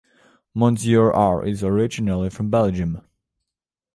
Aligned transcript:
Monsieur 0.55 1.11
R 1.11 1.45
is 1.45 1.63
originally 1.63 2.31
from 2.31 2.49
Belgium. 2.49 3.03